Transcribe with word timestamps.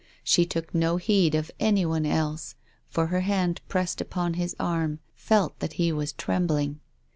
She 0.23 0.47
took 0.47 0.73
no 0.73 0.97
heed 0.97 1.35
of 1.35 1.51
anyone 1.59 2.07
else, 2.07 2.55
for 2.89 3.05
her 3.13 3.19
hand 3.21 3.61
pressed 3.69 4.01
upon 4.01 4.33
his 4.33 4.55
arm, 4.59 4.97
felt 5.13 5.59
that 5.59 5.73
he 5.73 5.91
was 5.91 6.11
trembling. 6.13 6.79